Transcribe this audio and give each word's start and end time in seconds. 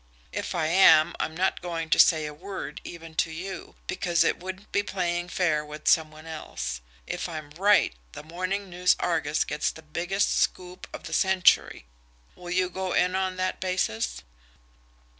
If 0.31 0.55
I 0.55 0.65
am, 0.65 1.13
I'm 1.19 1.37
not 1.37 1.61
going 1.61 1.91
to 1.91 1.99
say 1.99 2.25
a 2.25 2.33
word 2.33 2.81
even 2.83 3.13
to 3.17 3.29
you, 3.29 3.75
because 3.85 4.23
it 4.23 4.39
wouldn't 4.39 4.71
be 4.71 4.81
playing 4.81 5.29
fair 5.29 5.63
with 5.63 5.87
some 5.87 6.09
one 6.09 6.25
else; 6.25 6.81
if 7.05 7.29
I'm 7.29 7.51
right 7.51 7.93
the 8.13 8.23
MORNING 8.23 8.67
NEWS 8.71 8.95
ARGUS 8.99 9.43
gets 9.43 9.69
the 9.69 9.83
biggest 9.83 10.33
scoop 10.39 10.87
of 10.91 11.03
the 11.03 11.13
century. 11.13 11.85
Will 12.35 12.49
you 12.49 12.67
go 12.67 12.93
in 12.93 13.15
on 13.15 13.35
that 13.35 13.59
basis?" 13.59 14.23